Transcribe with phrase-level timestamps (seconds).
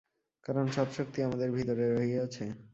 [0.45, 2.45] কারণ সব শক্তি আমাদের ভিতরে রহিয়াছে।